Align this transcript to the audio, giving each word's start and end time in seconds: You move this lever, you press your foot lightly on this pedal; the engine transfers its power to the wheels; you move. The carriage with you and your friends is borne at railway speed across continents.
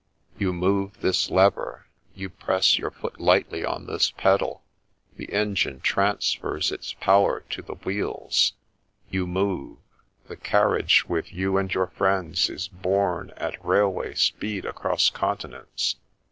You 0.39 0.51
move 0.51 0.99
this 1.01 1.29
lever, 1.29 1.85
you 2.15 2.27
press 2.31 2.79
your 2.79 2.89
foot 2.89 3.19
lightly 3.21 3.63
on 3.63 3.85
this 3.85 4.09
pedal; 4.09 4.63
the 5.15 5.31
engine 5.31 5.79
transfers 5.79 6.71
its 6.71 6.95
power 6.95 7.41
to 7.51 7.61
the 7.61 7.75
wheels; 7.75 8.53
you 9.11 9.27
move. 9.27 9.77
The 10.27 10.37
carriage 10.37 11.05
with 11.07 11.31
you 11.31 11.55
and 11.59 11.71
your 11.71 11.85
friends 11.85 12.49
is 12.49 12.67
borne 12.67 13.29
at 13.37 13.63
railway 13.63 14.15
speed 14.15 14.65
across 14.65 15.11
continents. 15.11 15.97